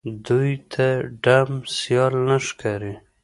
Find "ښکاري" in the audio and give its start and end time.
2.47-2.93